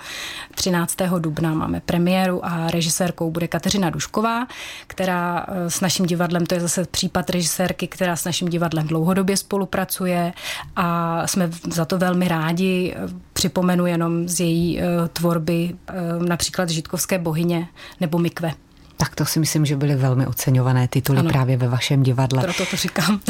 13. 0.54 0.96
dubna 1.18 1.54
máme 1.54 1.80
premiéru 1.80 2.44
a 2.44 2.70
režisérkou 2.70 3.30
bude 3.30 3.48
Kateřina 3.48 3.90
Dušková, 3.90 4.46
která 4.86 5.46
eh, 5.48 5.70
s 5.70 5.80
naším 5.80 6.06
divadlem, 6.06 6.46
to 6.46 6.54
je 6.54 6.60
zase 6.60 6.84
případ 6.84 7.30
režisérky, 7.30 7.86
která 7.86 8.16
s 8.16 8.24
naším 8.24 8.48
divadlem 8.48 8.86
dlouhodobě 8.86 9.36
spolupracuje 9.36 10.32
a 10.76 11.26
jsme 11.26 11.50
za 11.70 11.84
to 11.84 11.98
velmi 11.98 12.28
rádi. 12.28 12.96
Připomenu 13.32 13.86
jenom 13.86 14.28
z 14.28 14.40
její 14.40 14.80
eh, 14.80 14.84
tvorby 15.12 15.76
eh, 15.88 15.94
například 16.28 16.70
Žitkovské 16.70 17.18
bohyně 17.18 17.68
nebo 18.00 18.18
Mikve. 18.18 18.65
Tak 18.96 19.14
to 19.14 19.26
si 19.26 19.40
myslím, 19.40 19.66
že 19.66 19.76
byly 19.76 19.94
velmi 19.94 20.26
oceňované 20.26 20.88
tituly 20.88 21.18
ano. 21.18 21.28
právě 21.28 21.56
ve 21.56 21.68
vašem 21.68 22.02
divadle. 22.02 22.42
Proto 22.42 22.66
to 22.66 22.76
říkám. 22.76 23.20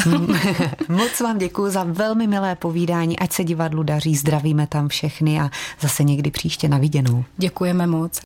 Moc 0.89 1.19
vám 1.19 1.37
děkuji 1.37 1.71
za 1.71 1.83
velmi 1.83 2.27
milé 2.27 2.55
povídání, 2.55 3.19
ať 3.19 3.33
se 3.33 3.43
divadlu 3.43 3.83
daří, 3.83 4.15
zdravíme 4.15 4.67
tam 4.67 4.87
všechny 4.87 5.39
a 5.39 5.49
zase 5.79 6.03
někdy 6.03 6.31
příště 6.31 6.67
na 6.69 6.77
viděnou. 6.77 7.25
Děkujeme 7.37 7.87
moc. 7.87 8.11